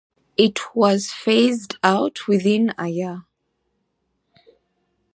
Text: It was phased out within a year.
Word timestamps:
It 0.35 0.59
was 0.75 1.11
phased 1.11 1.75
out 1.83 2.25
within 2.27 2.73
a 2.75 2.87
year. 2.87 3.25